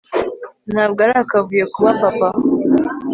ntabwo 0.71 0.99
ari 1.05 1.13
akavuyo 1.23 1.65
kuba 1.73 1.91
papa 1.99 2.29